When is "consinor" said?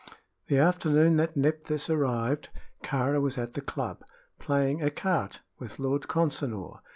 6.07-6.79